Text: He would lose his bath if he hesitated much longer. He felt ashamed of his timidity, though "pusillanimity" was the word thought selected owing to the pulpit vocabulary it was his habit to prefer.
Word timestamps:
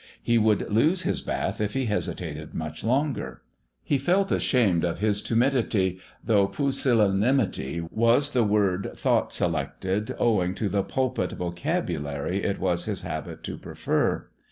He 0.23 0.39
would 0.39 0.67
lose 0.73 1.03
his 1.03 1.21
bath 1.21 1.61
if 1.61 1.75
he 1.75 1.85
hesitated 1.85 2.55
much 2.55 2.83
longer. 2.83 3.43
He 3.83 3.99
felt 3.99 4.31
ashamed 4.31 4.83
of 4.83 4.97
his 4.97 5.21
timidity, 5.21 5.99
though 6.23 6.47
"pusillanimity" 6.47 7.87
was 7.91 8.31
the 8.31 8.43
word 8.43 8.93
thought 8.95 9.31
selected 9.31 10.15
owing 10.17 10.55
to 10.55 10.69
the 10.69 10.81
pulpit 10.81 11.33
vocabulary 11.33 12.43
it 12.43 12.57
was 12.57 12.85
his 12.85 13.03
habit 13.03 13.43
to 13.43 13.59
prefer. 13.59 14.25